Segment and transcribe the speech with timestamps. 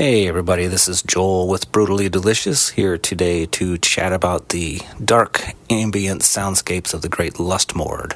[0.00, 5.42] Hey, everybody, this is Joel with Brutally Delicious here today to chat about the dark
[5.70, 8.14] ambient soundscapes of the great Lustmord,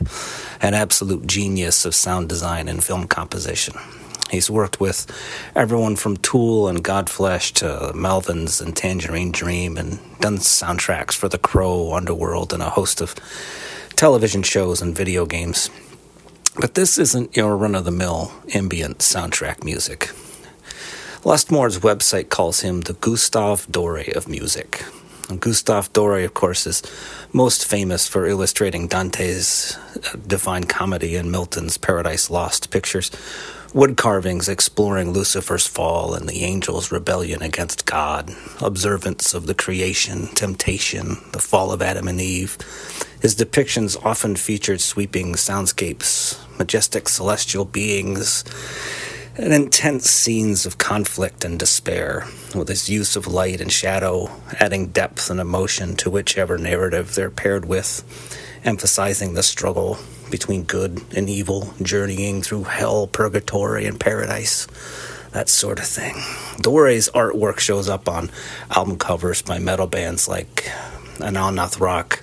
[0.63, 3.75] an absolute genius of sound design and film composition.
[4.31, 5.11] He's worked with
[5.57, 11.37] everyone from Tool and Godflesh to Melvins and Tangerine Dream and done soundtracks for The
[11.37, 13.17] Crow, Underworld, and a host of
[13.97, 15.69] television shows and video games.
[16.61, 20.11] But this isn't your run of the mill ambient soundtrack music.
[21.25, 24.85] Lustmord's website calls him the Gustave Doré of music.
[25.29, 26.83] And Gustave Doré, of course, is
[27.33, 33.13] most famous for illustrating Dante's uh, Divine Comedy and Milton's Paradise Lost pictures,
[33.73, 40.27] wood carvings exploring Lucifer's fall and the angel's rebellion against God, observance of the creation,
[40.35, 42.59] temptation, the fall of Adam and Eve.
[43.21, 48.43] His depictions often featured sweeping soundscapes, majestic celestial beings,
[49.37, 54.31] and intense scenes of conflict and despair, with his use of light and shadow
[54.61, 58.05] adding depth and emotion to whichever narrative they're paired with,
[58.65, 59.99] emphasizing the struggle
[60.31, 64.67] between good and evil, journeying through hell, purgatory, and paradise.
[65.33, 66.15] That sort of thing.
[66.61, 68.31] Doré's artwork shows up on
[68.71, 70.71] album covers by metal bands like
[71.21, 72.23] Anathema Rock,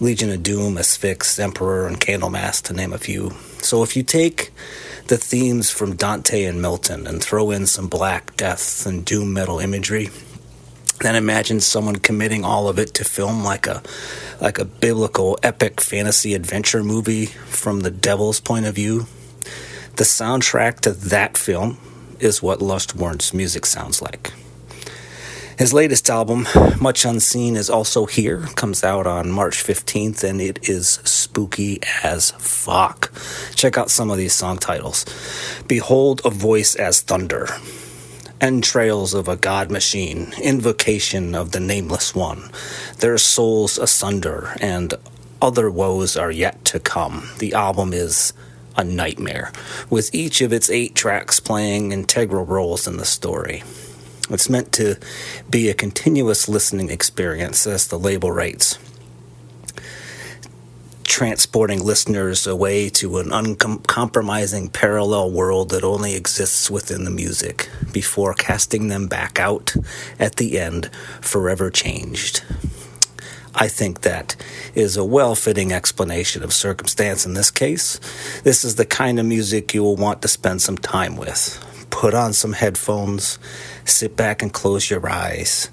[0.00, 3.32] Legion of Doom, Asphyx, Emperor, and Candlemass, to name a few.
[3.58, 4.50] So if you take
[5.10, 9.58] the themes from Dante and Milton and throw in some black death and doom metal
[9.58, 10.08] imagery.
[11.00, 13.82] Then imagine someone committing all of it to film like a
[14.40, 19.08] like a biblical epic fantasy adventure movie from the devil's point of view.
[19.96, 21.78] The soundtrack to that film
[22.20, 24.32] is what Lustmord's music sounds like.
[25.60, 26.46] His latest album,
[26.80, 28.46] Much Unseen, is also here.
[28.56, 33.12] Comes out on March 15th, and it is spooky as fuck.
[33.54, 35.04] Check out some of these song titles
[35.68, 37.46] Behold a Voice as Thunder,
[38.40, 42.50] Entrails of a God Machine, Invocation of the Nameless One,
[43.00, 44.94] Their Souls Asunder, and
[45.42, 47.28] Other Woes Are Yet to Come.
[47.38, 48.32] The album is
[48.78, 49.52] a nightmare,
[49.90, 53.62] with each of its eight tracks playing integral roles in the story.
[54.30, 54.96] It's meant to
[55.50, 58.78] be a continuous listening experience, as the label writes,
[61.02, 68.32] transporting listeners away to an uncompromising parallel world that only exists within the music before
[68.32, 69.74] casting them back out
[70.20, 70.88] at the end,
[71.20, 72.44] forever changed.
[73.52, 74.36] I think that
[74.76, 77.98] is a well fitting explanation of circumstance in this case.
[78.44, 81.58] This is the kind of music you will want to spend some time with.
[81.90, 83.38] Put on some headphones
[83.90, 85.68] Sit back and close your eyes.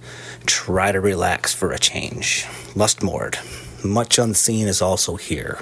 [0.47, 2.45] Try to relax for a change.
[2.73, 3.37] Lustmord.
[3.85, 5.59] Much Unseen is also here.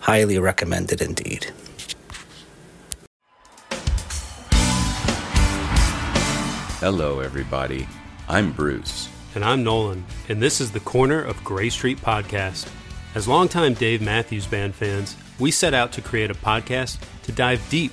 [0.00, 1.52] Highly recommended indeed.
[6.80, 7.86] Hello, everybody.
[8.28, 9.08] I'm Bruce.
[9.36, 12.68] And I'm Nolan, and this is the Corner of Gray Street podcast.
[13.14, 17.64] As longtime Dave Matthews Band fans, we set out to create a podcast to dive
[17.70, 17.92] deep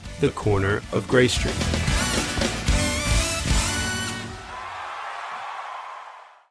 [0.21, 1.80] The Corner of Gray Street.